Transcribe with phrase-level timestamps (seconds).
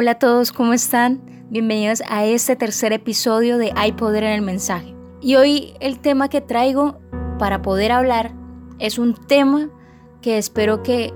[0.00, 1.20] Hola a todos, ¿cómo están?
[1.50, 4.94] Bienvenidos a este tercer episodio de Hay Poder en el Mensaje.
[5.20, 7.00] Y hoy el tema que traigo
[7.40, 8.32] para poder hablar
[8.78, 9.68] es un tema
[10.22, 11.12] que espero que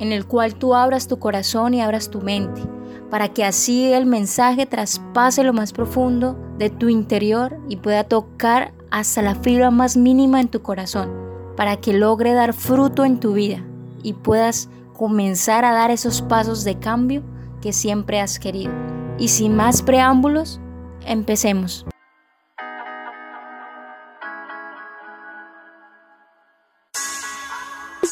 [0.00, 2.60] en el cual tú abras tu corazón y abras tu mente,
[3.08, 8.74] para que así el mensaje traspase lo más profundo de tu interior y pueda tocar
[8.90, 11.10] hasta la fibra más mínima en tu corazón,
[11.56, 13.64] para que logre dar fruto en tu vida
[14.02, 17.22] y puedas comenzar a dar esos pasos de cambio
[17.66, 18.72] que siempre has querido.
[19.18, 20.60] Y sin más preámbulos,
[21.04, 21.84] empecemos.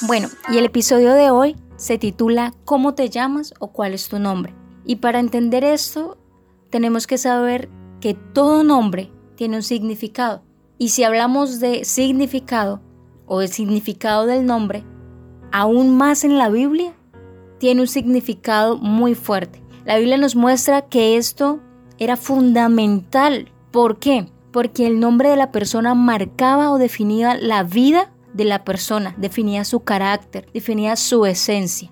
[0.08, 4.18] Bueno, y el episodio de hoy se titula ¿Cómo te llamas o cuál es tu
[4.18, 4.52] nombre?
[4.84, 6.18] Y para entender esto,
[6.70, 7.68] tenemos que saber
[8.00, 10.42] que todo nombre tiene un significado.
[10.78, 12.82] Y si hablamos de significado
[13.26, 14.82] o el significado del nombre,
[15.52, 16.96] aún más en la Biblia,
[17.64, 19.62] tiene un significado muy fuerte.
[19.86, 21.60] La Biblia nos muestra que esto
[21.98, 23.50] era fundamental.
[23.70, 24.28] ¿Por qué?
[24.52, 29.64] Porque el nombre de la persona marcaba o definía la vida de la persona, definía
[29.64, 31.90] su carácter, definía su esencia.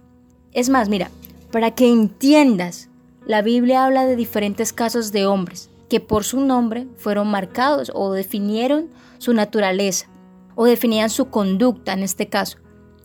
[0.53, 1.11] Es más, mira,
[1.51, 2.91] para que entiendas,
[3.25, 8.13] la Biblia habla de diferentes casos de hombres que por su nombre fueron marcados o
[8.13, 10.11] definieron su naturaleza
[10.55, 12.59] o definían su conducta en este caso.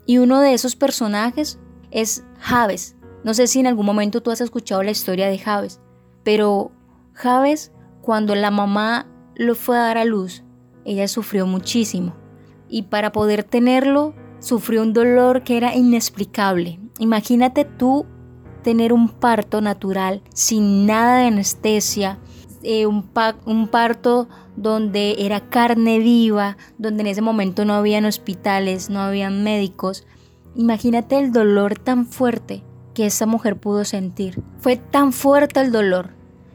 [0.06, 1.60] Y uno de esos personajes
[1.92, 2.96] es Javes.
[3.24, 5.82] No sé si en algún momento tú has escuchado la historia de Javes,
[6.24, 6.72] pero
[7.14, 7.72] Javes,
[8.02, 10.44] cuando la mamá lo fue a dar a luz,
[10.86, 12.16] ella sufrió muchísimo.
[12.70, 16.80] Y para poder tenerlo, sufrió un dolor que era inexplicable.
[17.00, 18.06] Imagínate tú
[18.64, 22.20] tener un parto natural sin nada de anestesia,
[22.64, 23.10] eh, un,
[23.46, 29.44] un parto donde era carne viva, donde en ese momento no habían hospitales, no habían
[29.44, 30.06] médicos,
[30.58, 32.64] Imagínate el dolor tan fuerte
[32.96, 34.42] que esa mujer pudo sentir.
[34.58, 36.10] Fue tan fuerte el dolor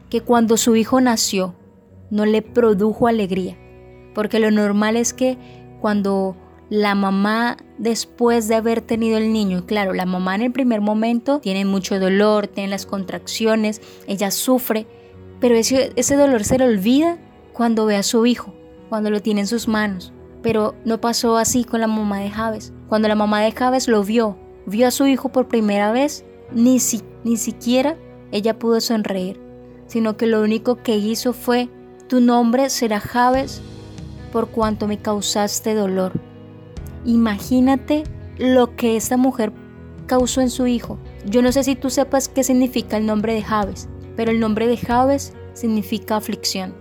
[0.09, 1.55] que cuando su hijo nació
[2.11, 3.57] no le produjo alegría.
[4.13, 5.37] Porque lo normal es que
[5.79, 6.35] cuando
[6.69, 11.39] la mamá después de haber tenido el niño, claro, la mamá en el primer momento
[11.39, 14.85] tiene mucho dolor, tiene las contracciones, ella sufre,
[15.39, 17.19] pero ese, dolor se le olvida
[17.53, 18.53] cuando ve a su hijo,
[18.89, 20.11] cuando lo tiene en sus manos.
[20.43, 22.71] Pero no pasó así con la mamá de Javes.
[22.87, 24.37] Cuando la mamá de Javes lo vio,
[24.67, 27.97] vio a su hijo por primera vez, ni, si, ni siquiera
[28.31, 29.39] ella pudo sonreír,
[29.87, 31.69] sino que lo único que hizo fue,
[32.07, 33.61] tu nombre será Javes
[34.31, 36.11] por cuanto me causaste dolor.
[37.05, 38.03] Imagínate
[38.37, 39.53] lo que esa mujer
[40.07, 40.97] causó en su hijo.
[41.25, 44.67] Yo no sé si tú sepas qué significa el nombre de Javes, pero el nombre
[44.67, 46.73] de Javes significa aflicción.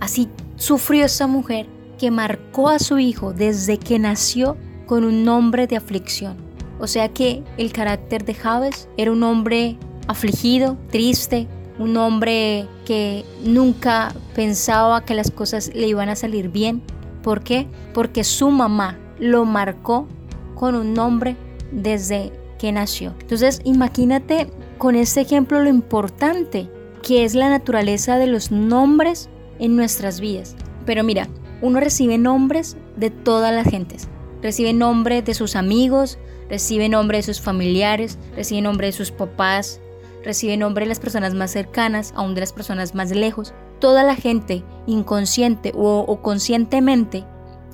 [0.00, 1.66] Así sufrió esa mujer
[2.02, 6.36] que marcó a su hijo desde que nació con un nombre de aflicción.
[6.80, 9.76] O sea que el carácter de Javes era un hombre
[10.08, 11.46] afligido, triste,
[11.78, 16.82] un hombre que nunca pensaba que las cosas le iban a salir bien.
[17.22, 17.68] ¿Por qué?
[17.94, 20.08] Porque su mamá lo marcó
[20.56, 21.36] con un nombre
[21.70, 23.14] desde que nació.
[23.20, 26.68] Entonces imagínate con este ejemplo lo importante
[27.00, 29.28] que es la naturaleza de los nombres
[29.60, 30.56] en nuestras vidas.
[30.84, 31.28] Pero mira,
[31.62, 34.08] uno recibe nombres de todas las gentes.
[34.42, 36.18] Recibe nombre de sus amigos,
[36.50, 39.80] recibe nombre de sus familiares, recibe nombre de sus papás,
[40.24, 43.54] recibe nombre de las personas más cercanas, aún de las personas más lejos.
[43.78, 47.24] Toda la gente, inconsciente o, conscientemente,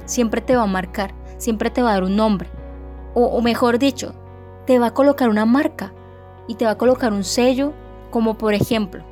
[0.04, 2.50] siempre te va a marcar, siempre te va a dar un nombre.
[3.14, 4.14] o mejor dicho,
[4.66, 5.94] te va a colocar una marca
[6.46, 7.72] y te va a colocar un sello,
[8.10, 9.02] como por ejemplo,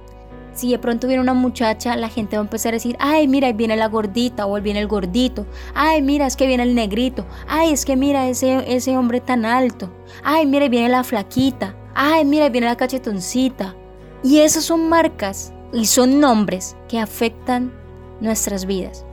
[0.57, 3.49] si de pronto viene una muchacha, la gente va a empezar a decir, ay, mira,
[3.49, 5.47] ahí viene la gordita o viene el gordito.
[5.75, 7.27] Ay, mira, es que viene el negrito.
[7.47, 9.93] Ay, es que mira ese, ese hombre tan alto.
[10.25, 11.77] Ay, mira, ahí viene la flaquita.
[11.95, 13.77] Ay, mira, ahí viene la cachetoncita.
[14.23, 17.73] Y esas son marcas y son nombres que afectan
[18.21, 19.05] nuestras vidas.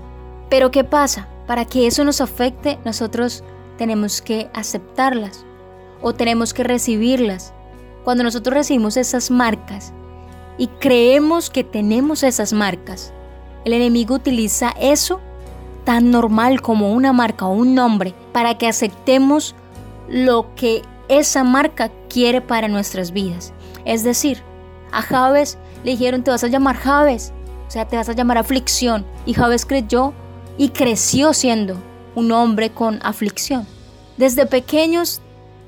[0.49, 1.27] Pero ¿qué pasa?
[1.45, 3.43] Para que eso nos afecte, nosotros
[3.77, 5.45] tenemos que aceptarlas
[6.01, 7.53] o tenemos que recibirlas.
[8.03, 9.93] Cuando nosotros recibimos esas marcas,
[10.57, 13.13] y creemos que tenemos esas marcas.
[13.65, 15.19] El enemigo utiliza eso
[15.83, 19.55] tan normal como una marca o un nombre para que aceptemos
[20.07, 23.53] lo que esa marca quiere para nuestras vidas.
[23.85, 24.41] Es decir,
[24.91, 27.33] a Javes le dijeron te vas a llamar Javes,
[27.67, 29.05] o sea, te vas a llamar aflicción.
[29.25, 30.13] Y Javes creyó
[30.57, 31.77] y creció siendo
[32.15, 33.65] un hombre con aflicción.
[34.17, 35.21] Desde pequeños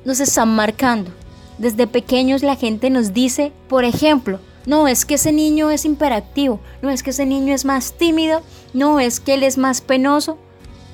[0.05, 1.11] nos están marcando.
[1.57, 6.59] Desde pequeños la gente nos dice, por ejemplo, no, es que ese niño es imperactivo,
[6.81, 8.41] no es que ese niño es más tímido,
[8.73, 10.37] no es que él es más penoso.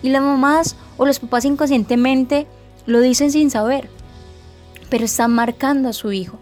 [0.03, 2.47] Y las mamás o los papás inconscientemente
[2.85, 3.89] lo dicen sin saber,
[4.89, 6.37] pero están marcando a su hijo.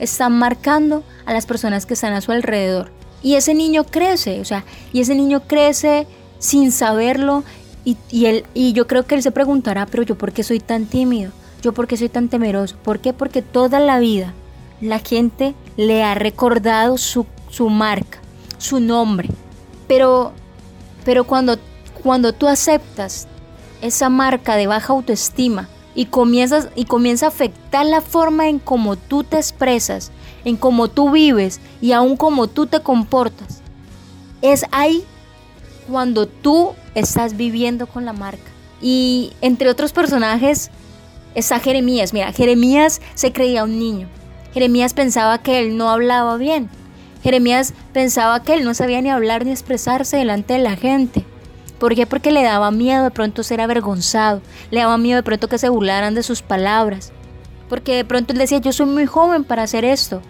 [0.00, 2.90] están marcando a las personas que están a su alrededor.
[3.22, 6.06] Y ese niño crece, o sea, y ese niño crece
[6.40, 7.44] sin saberlo
[7.84, 7.96] y,
[8.26, 11.30] él, y yo creo que él se preguntará, pero yo por qué soy tan tímido,
[11.62, 13.12] yo por qué soy tan temeroso, ¿por qué?
[13.12, 14.34] Porque toda la vida
[14.80, 18.18] la gente le ha recordado su, su marca,
[18.58, 19.28] su nombre,
[19.86, 20.32] pero,
[21.04, 21.56] pero cuando,
[22.02, 23.28] cuando tú aceptas
[23.80, 28.96] esa marca de baja autoestima y comienzas y comienza a afectar la forma en cómo
[28.96, 30.10] tú te expresas,
[30.44, 33.60] en cómo tú vives y aún cómo tú te comportas.
[34.42, 35.04] Es ahí
[35.88, 38.50] cuando tú estás viviendo con la marca.
[38.80, 40.70] Y entre otros personajes
[41.34, 42.12] está Jeremías.
[42.12, 44.08] Mira, Jeremías se creía un niño.
[44.54, 46.70] Jeremías pensaba que él no hablaba bien.
[47.24, 51.24] Jeremías pensaba que él no sabía ni hablar ni expresarse delante de la gente.
[51.80, 52.06] ¿Por qué?
[52.06, 55.68] Porque le daba miedo de pronto ser avergonzado, le daba miedo de pronto que se
[55.68, 57.12] burlaran de sus palabras,
[57.68, 60.22] porque de pronto él decía, yo soy muy joven para hacer esto.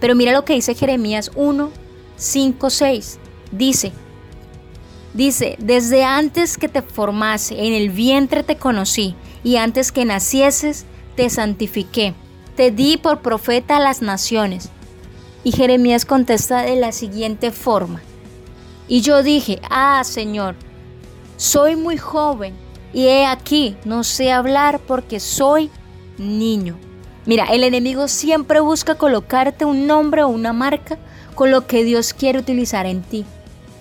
[0.00, 1.70] Pero mira lo que dice Jeremías 1,
[2.16, 3.18] 5, 6.
[3.52, 3.92] Dice,
[5.14, 9.14] dice, desde antes que te formase, en el vientre te conocí,
[9.44, 12.14] y antes que nacieses, te santifiqué.
[12.60, 14.68] Te di por profeta a las naciones.
[15.44, 18.02] Y Jeremías contesta de la siguiente forma.
[18.86, 20.56] Y yo dije, ah, Señor,
[21.38, 22.54] soy muy joven
[22.92, 25.70] y he aquí, no sé hablar porque soy
[26.18, 26.76] niño.
[27.24, 30.98] Mira, el enemigo siempre busca colocarte un nombre o una marca
[31.34, 33.24] con lo que Dios quiere utilizar en ti.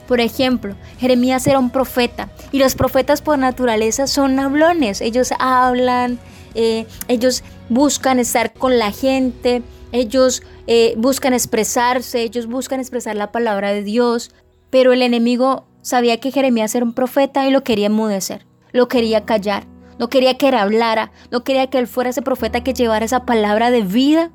[0.08, 5.02] Por ejemplo, Jeremías era un profeta y los profetas por naturaleza son hablones.
[5.02, 6.18] Ellos hablan,
[6.56, 9.62] eh, ellos buscan estar con la gente,
[9.92, 14.32] ellos eh, buscan expresarse, ellos buscan expresar la palabra de Dios.
[14.70, 19.26] Pero el enemigo Sabía que Jeremías era un profeta y lo quería enmudecer, lo quería
[19.26, 19.66] callar,
[19.98, 23.26] no quería que él hablara, no quería que él fuera ese profeta que llevara esa
[23.26, 24.32] palabra de vida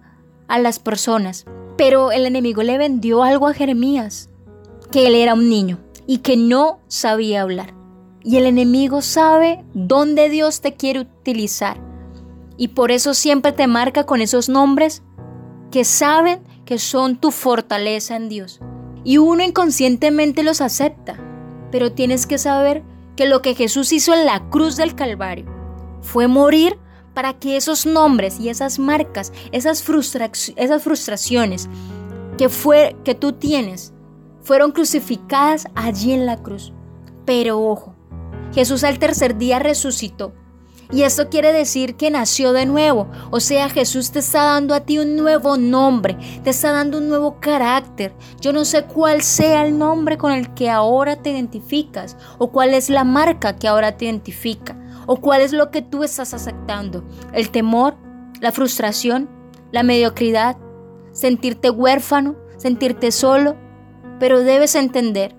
[0.48, 1.44] a las personas.
[1.76, 4.30] Pero el enemigo le vendió algo a Jeremías,
[4.90, 7.74] que él era un niño y que no sabía hablar.
[8.22, 11.78] Y el enemigo sabe dónde Dios te quiere utilizar.
[12.56, 15.02] Y por eso siempre te marca con esos nombres
[15.70, 18.60] que saben que son tu fortaleza en Dios.
[19.04, 21.18] Y uno inconscientemente los acepta
[21.74, 22.84] pero tienes que saber
[23.16, 25.46] que lo que Jesús hizo en la cruz del Calvario
[26.02, 26.78] fue morir
[27.14, 31.68] para que esos nombres y esas marcas, esas, frustraciones
[32.38, 33.92] que, fue, que tú tienes,
[34.40, 36.72] fueron crucificadas allí en la cruz.
[37.24, 37.96] Pero ojo,
[38.52, 40.32] Jesús al tercer día resucitó
[40.92, 43.08] y esto quiere decir que nació de nuevo.
[43.30, 47.08] O sea, Jesús te está dando a ti un nuevo nombre, te está dando un
[47.08, 48.14] nuevo carácter.
[48.40, 52.74] Yo no sé cuál sea el nombre con el que ahora te identificas o cuál
[52.74, 57.04] es la marca que ahora te identifica o cuál es lo que tú estás aceptando.
[57.32, 57.96] El temor,
[58.40, 59.28] la frustración,
[59.72, 60.56] la mediocridad,
[61.12, 63.56] sentirte huérfano, sentirte solo.
[64.20, 65.34] Pero debes entender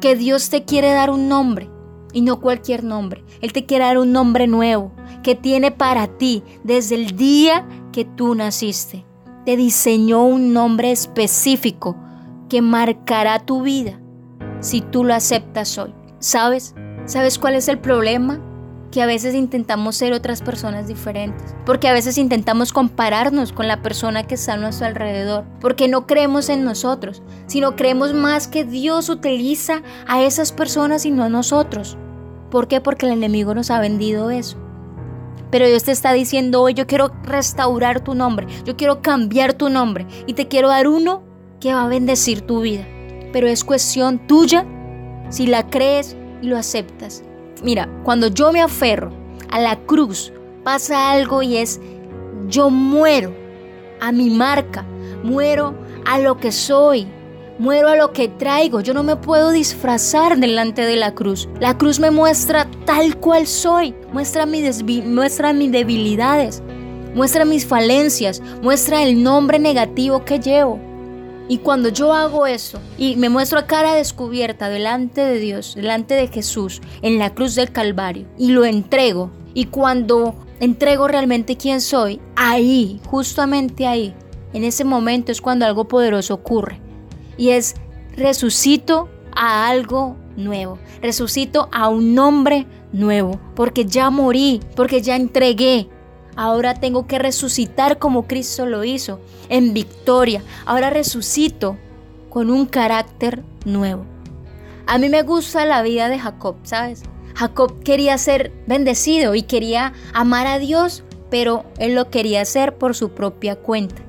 [0.00, 1.71] que Dios te quiere dar un nombre
[2.12, 3.24] y no cualquier nombre.
[3.40, 4.92] Él te quiere dar un nombre nuevo
[5.22, 9.04] que tiene para ti desde el día que tú naciste.
[9.44, 11.96] Te diseñó un nombre específico
[12.48, 14.00] que marcará tu vida
[14.60, 15.94] si tú lo aceptas hoy.
[16.18, 16.74] ¿Sabes?
[17.06, 18.40] ¿Sabes cuál es el problema?
[18.92, 23.82] que a veces intentamos ser otras personas diferentes, porque a veces intentamos compararnos con la
[23.82, 28.64] persona que está a nuestro alrededor, porque no creemos en nosotros, sino creemos más que
[28.64, 31.96] Dios utiliza a esas personas y no a nosotros.
[32.52, 32.82] ¿Por qué?
[32.82, 34.58] Porque el enemigo nos ha vendido eso.
[35.50, 39.70] Pero Dios te está diciendo hoy, yo quiero restaurar tu nombre, yo quiero cambiar tu
[39.70, 41.22] nombre y te quiero dar uno
[41.60, 42.86] que va a bendecir tu vida.
[43.32, 44.66] Pero es cuestión tuya
[45.30, 47.24] si la crees y lo aceptas.
[47.64, 49.12] Mira, cuando yo me aferro
[49.50, 50.30] a la cruz,
[50.62, 51.80] pasa algo y es,
[52.48, 53.34] yo muero
[53.98, 54.84] a mi marca,
[55.22, 57.08] muero a lo que soy,
[57.62, 61.48] Muero a lo que traigo, yo no me puedo disfrazar delante de la cruz.
[61.60, 66.60] La cruz me muestra tal cual soy, muestra, muestra mis debilidades,
[67.14, 70.80] muestra mis falencias, muestra el nombre negativo que llevo.
[71.46, 76.14] Y cuando yo hago eso y me muestro a cara descubierta delante de Dios, delante
[76.14, 81.80] de Jesús, en la cruz del Calvario, y lo entrego, y cuando entrego realmente quién
[81.80, 84.16] soy, ahí, justamente ahí,
[84.52, 86.81] en ese momento es cuando algo poderoso ocurre
[87.42, 87.74] y es
[88.14, 95.88] resucito a algo nuevo, resucito a un nombre nuevo, porque ya morí, porque ya entregué.
[96.36, 99.18] Ahora tengo que resucitar como Cristo lo hizo,
[99.48, 100.44] en victoria.
[100.66, 101.76] Ahora resucito
[102.30, 104.04] con un carácter nuevo.
[104.86, 107.02] A mí me gusta la vida de Jacob, ¿sabes?
[107.34, 112.94] Jacob quería ser bendecido y quería amar a Dios, pero él lo quería hacer por
[112.94, 114.00] su propia cuenta.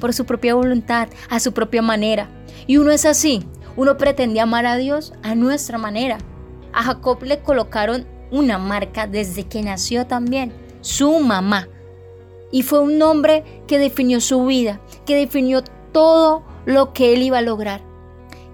[0.00, 2.35] por su propia voluntad, a su propia manera.
[2.66, 3.44] Y uno es así,
[3.76, 6.18] uno pretende amar a Dios a nuestra manera.
[6.72, 11.68] A Jacob le colocaron una marca desde que nació también, su mamá.
[12.50, 17.38] Y fue un nombre que definió su vida, que definió todo lo que él iba
[17.38, 17.82] a lograr.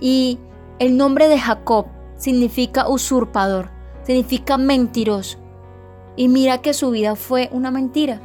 [0.00, 0.38] Y
[0.78, 3.70] el nombre de Jacob significa usurpador,
[4.04, 5.38] significa mentiroso.
[6.16, 8.20] Y mira que su vida fue una mentira,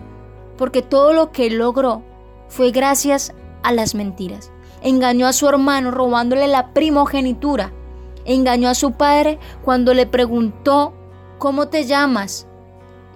[0.57, 2.03] porque todo lo que él logró
[2.50, 4.51] fue gracias a las mentiras.
[4.81, 7.72] Engañó a su hermano robándole la primogenitura.
[8.25, 10.93] Engañó a su padre cuando le preguntó,
[11.38, 12.48] ¿cómo te llamas?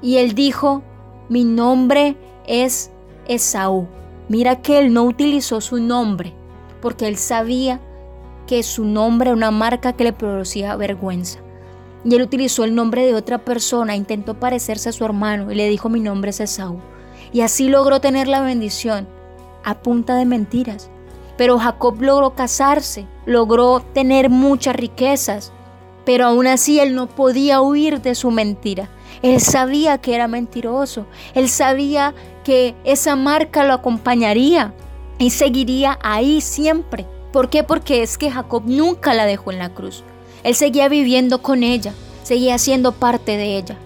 [0.01, 0.83] Y él dijo,
[1.29, 2.91] mi nombre es
[3.27, 3.87] Esaú.
[4.27, 6.33] Mira que él no utilizó su nombre,
[6.81, 7.79] porque él sabía
[8.47, 11.39] que su nombre era una marca que le producía vergüenza.
[12.03, 15.69] Y él utilizó el nombre de otra persona, intentó parecerse a su hermano y le
[15.69, 16.81] dijo mi nombre es Esaú.
[17.31, 19.07] Y así logró tener la bendición
[19.63, 20.90] a punta de mentiras.
[21.41, 25.51] Pero Jacob logró casarse, logró tener muchas riquezas,
[26.05, 28.89] pero aún así él no podía huir de su mentira.
[29.23, 34.75] Él sabía que era mentiroso, él sabía que esa marca lo acompañaría
[35.17, 37.07] y seguiría ahí siempre.
[37.33, 37.63] ¿Por qué?
[37.63, 40.03] Porque es que Jacob nunca la dejó en la cruz.
[40.43, 43.77] Él seguía viviendo con ella, seguía siendo parte de ella.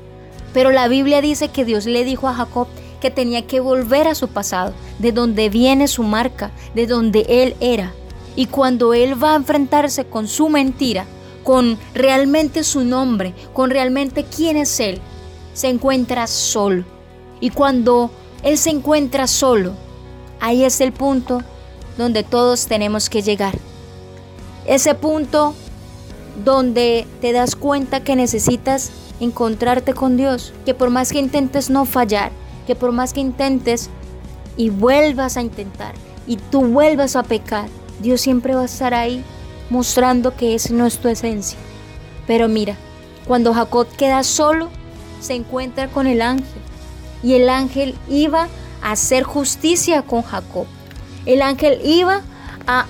[0.51, 2.67] Pero la Biblia dice que Dios le dijo a Jacob
[3.05, 7.55] que tenía que volver a su pasado, de donde viene su marca, de donde él
[7.59, 7.93] era.
[8.35, 11.05] Y cuando él va a enfrentarse con su mentira,
[11.43, 15.00] con realmente su nombre, con realmente quién es él,
[15.53, 16.83] se encuentra solo.
[17.39, 18.09] Y cuando
[18.41, 19.74] él se encuentra solo,
[20.39, 21.43] ahí es el punto
[22.00, 23.53] donde todos tenemos que llegar.
[24.65, 25.53] Ese punto
[26.43, 31.85] donde te das cuenta que necesitas encontrarte con Dios, que por más que intentes no
[31.85, 32.31] fallar,
[32.65, 33.89] que por más que intentes
[34.57, 35.93] y vuelvas a intentar
[36.27, 37.67] y tú vuelvas a pecar,
[38.00, 39.24] Dios siempre va a estar ahí
[39.69, 41.57] mostrando que esa no es tu esencia.
[42.27, 42.75] Pero mira,
[43.27, 44.69] cuando Jacob queda solo,
[45.19, 46.62] se encuentra con el ángel
[47.24, 48.48] y el ángel iba
[48.81, 50.67] a hacer justicia con Jacob.
[51.25, 52.22] El ángel iba
[52.67, 52.86] a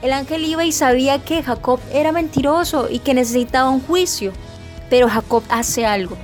[0.00, 4.32] el ángel iba y sabía que Jacob era mentiroso y que necesitaba un juicio.
[4.90, 6.16] Pero Jacob hace algo.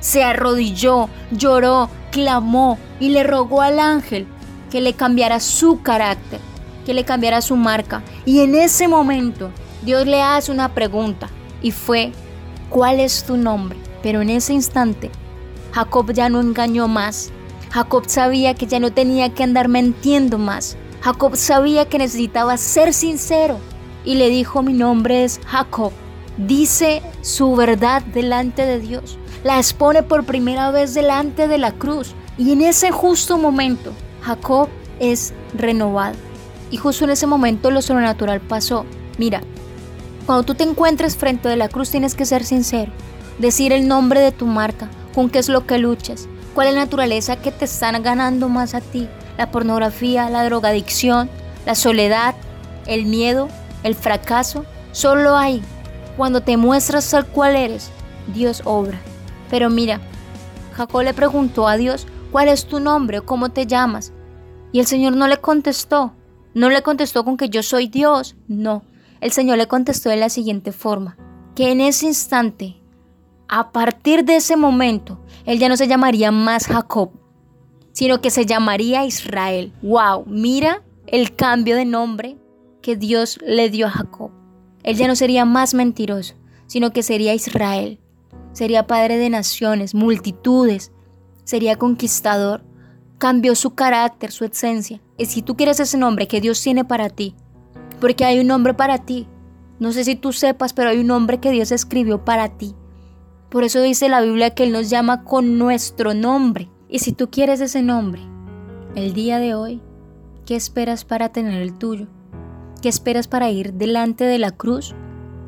[0.00, 4.26] Se arrodilló, lloró, clamó y le rogó al ángel
[4.70, 6.40] que le cambiara su carácter,
[6.86, 8.02] que le cambiara su marca.
[8.24, 9.50] Y en ese momento
[9.82, 11.28] Dios le hace una pregunta
[11.62, 12.12] y fue,
[12.68, 13.78] ¿cuál es tu nombre?
[14.02, 15.10] Pero en ese instante
[15.72, 17.30] Jacob ya no engañó más.
[17.70, 20.76] Jacob sabía que ya no tenía que andar mintiendo más.
[21.00, 23.58] Jacob sabía que necesitaba ser sincero
[24.04, 25.92] y le dijo mi nombre es Jacob.
[26.36, 29.18] Dice su verdad delante de Dios.
[29.42, 32.14] La expone por primera vez delante de la cruz.
[32.36, 33.92] Y en ese justo momento,
[34.22, 34.68] Jacob
[34.98, 36.16] es renovado.
[36.70, 38.84] Y justo en ese momento lo sobrenatural pasó.
[39.18, 39.40] Mira,
[40.26, 42.92] cuando tú te encuentres frente a la cruz tienes que ser sincero.
[43.38, 46.80] Decir el nombre de tu marca, con qué es lo que luchas, cuál es la
[46.80, 51.30] naturaleza que te están ganando más a ti, la pornografía, la drogadicción,
[51.64, 52.34] la soledad,
[52.86, 53.48] el miedo,
[53.82, 54.66] el fracaso.
[54.92, 55.62] Solo hay
[56.16, 57.90] cuando te muestras tal cual eres,
[58.34, 59.00] Dios obra.
[59.50, 60.00] Pero mira,
[60.72, 64.12] Jacob le preguntó a Dios, ¿cuál es tu nombre cómo te llamas?
[64.72, 66.14] Y el Señor no le contestó.
[66.54, 68.36] No le contestó con que yo soy Dios.
[68.48, 68.82] No.
[69.20, 71.16] El Señor le contestó de la siguiente forma.
[71.54, 72.76] Que en ese instante,
[73.48, 77.10] a partir de ese momento, él ya no se llamaría más Jacob,
[77.92, 79.72] sino que se llamaría Israel.
[79.82, 80.24] ¡Wow!
[80.26, 82.38] Mira el cambio de nombre
[82.82, 84.30] que Dios le dio a Jacob.
[84.84, 86.34] Él ya no sería más mentiroso,
[86.66, 87.98] sino que sería Israel.
[88.52, 90.92] Sería padre de naciones, multitudes.
[91.44, 92.62] Sería conquistador.
[93.18, 95.00] Cambió su carácter, su esencia.
[95.18, 97.34] Y si tú quieres ese nombre que Dios tiene para ti,
[98.00, 99.28] porque hay un nombre para ti.
[99.78, 102.74] No sé si tú sepas, pero hay un nombre que Dios escribió para ti.
[103.50, 106.70] Por eso dice la Biblia que Él nos llama con nuestro nombre.
[106.88, 108.22] Y si tú quieres ese nombre,
[108.94, 109.82] el día de hoy,
[110.46, 112.08] ¿qué esperas para tener el tuyo?
[112.82, 114.94] ¿Qué esperas para ir delante de la cruz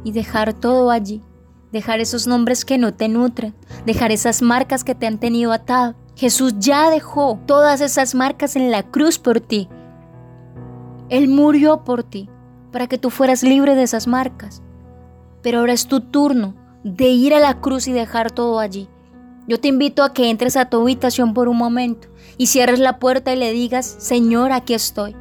[0.04, 1.22] y dejar todo allí?
[1.72, 3.54] Dejar esos nombres que no te nutren,
[3.86, 5.94] dejar esas marcas que te han tenido atado.
[6.14, 9.68] Jesús ya dejó todas esas marcas en la cruz por ti.
[11.08, 12.28] Él murió por ti,
[12.70, 14.62] para que tú fueras libre de esas marcas.
[15.42, 18.88] Pero ahora es tu turno de ir a la cruz y dejar todo allí.
[19.48, 22.98] Yo te invito a que entres a tu habitación por un momento y cierres la
[22.98, 25.16] puerta y le digas, Señor, aquí estoy.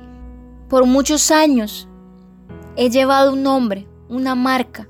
[0.69, 1.87] Por muchos años
[2.75, 4.87] he llevado un nombre, una marca,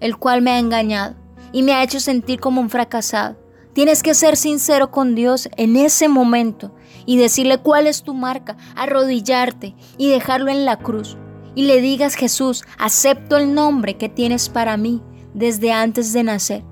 [0.00, 1.14] el cual me ha engañado
[1.52, 3.36] y me ha hecho sentir como un fracasado.
[3.72, 6.74] Tienes que ser sincero con Dios en ese momento
[7.06, 11.16] y decirle cuál es tu marca, arrodillarte y dejarlo en la cruz.
[11.54, 15.02] Y le digas, Jesús, acepto el nombre que tienes para mí
[15.34, 16.64] desde antes de nacer.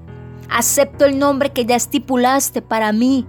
[0.50, 3.26] Acepto el nombre que ya estipulaste para mí.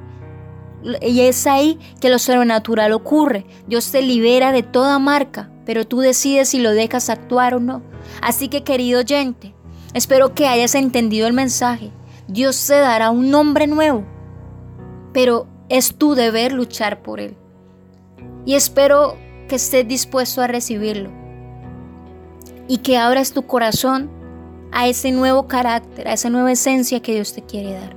[1.01, 3.46] Y es ahí que lo sobrenatural ocurre.
[3.68, 7.84] Dios te libera de toda marca, pero tú decides si lo dejas actuar o no.
[8.22, 9.53] Así que querido oyente,
[9.93, 11.91] espero que hayas entendido el mensaje.
[12.27, 14.03] Dios te dará un nombre nuevo,
[15.13, 17.36] pero es tu deber luchar por él.
[18.46, 19.17] Y espero
[19.48, 21.12] que estés dispuesto a recibirlo
[22.67, 24.10] y que abras tu corazón
[24.72, 27.96] a ese nuevo carácter, a esa nueva esencia que Dios te quiere dar.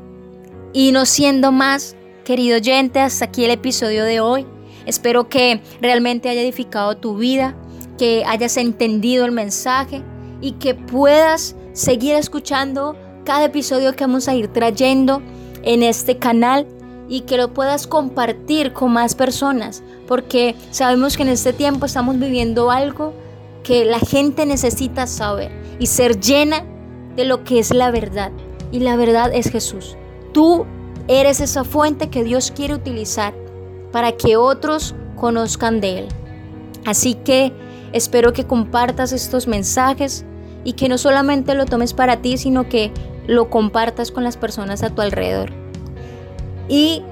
[0.72, 1.94] Y no siendo más,
[2.24, 4.46] querido oyente, hasta aquí el episodio de hoy.
[4.86, 7.54] Espero que realmente haya edificado tu vida,
[7.98, 10.02] que hayas entendido el mensaje
[10.40, 15.22] y que puedas seguir escuchando cada episodio que vamos a ir trayendo
[15.62, 16.66] en este canal
[17.08, 22.18] y que lo puedas compartir con más personas, porque sabemos que en este tiempo estamos
[22.18, 23.12] viviendo algo
[23.62, 26.64] que la gente necesita saber y ser llena
[27.16, 28.32] de lo que es la verdad.
[28.70, 29.96] Y la verdad es Jesús.
[30.32, 30.64] Tú
[31.08, 33.34] eres esa fuente que Dios quiere utilizar
[33.92, 36.08] para que otros conozcan de Él.
[36.86, 37.52] Así que
[37.92, 40.24] espero que compartas estos mensajes
[40.64, 42.92] y que no solamente lo tomes para ti, sino que
[43.26, 45.50] lo compartas con las personas a tu alrededor.
[46.68, 47.02] Y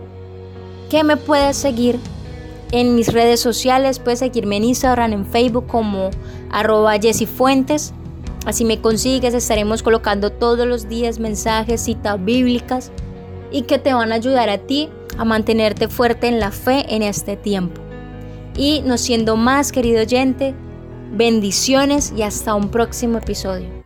[0.89, 1.99] que me puedes seguir
[2.73, 6.11] en mis redes sociales, puedes seguirme en Instagram, en Facebook como
[6.51, 6.95] arroba
[7.37, 7.93] Fuentes.
[8.47, 12.91] Así me consigues, estaremos colocando todos los días mensajes, citas bíblicas
[13.51, 14.89] y que te van a ayudar a ti
[15.19, 17.81] a mantenerte fuerte en la fe en este tiempo.
[18.57, 20.55] Y no siendo más, querido oyente,
[21.11, 23.80] bendiciones y hasta un próximo episodio.